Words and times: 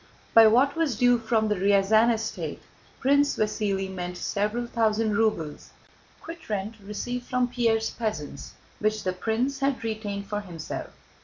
By 0.33 0.47
"what 0.47 0.75
was 0.75 0.95
due 0.95 1.19
from 1.19 1.47
the 1.47 1.53
Ryazán 1.53 2.11
estate" 2.11 2.59
Prince 2.99 3.37
Vasíli 3.37 3.87
meant 3.87 4.17
several 4.17 4.65
thousand 4.65 5.15
rubles 5.15 5.69
quitrent 6.23 6.73
received 6.83 7.27
from 7.27 7.47
Pierre's 7.47 7.91
peasants, 7.91 8.53
which 8.79 9.03
the 9.03 9.13
prince 9.13 9.59
had 9.59 9.83
retained 9.83 10.25
for 10.25 10.41
himself. 10.41 10.89